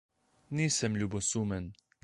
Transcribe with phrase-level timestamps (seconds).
[0.55, 1.73] Nisem ljubosumen.